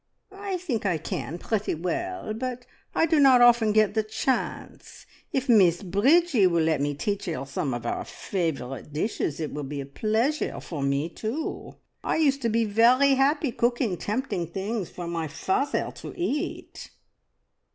[0.31, 2.65] "I think I can pretty well, but
[2.95, 5.05] I do not often get the chance.
[5.31, 9.61] If Miss Breegie will let me teach her some of our favourite dishes, it will
[9.61, 11.75] be a pleasure to me too!
[12.03, 16.89] I used to be very happy cooking tempting things for my father to eat!"